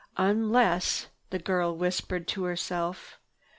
"Unless—" 0.17 1.09
the 1.29 1.37
girl 1.37 1.77
whispered 1.77 2.27
to 2.29 2.45
herself. 2.45 3.19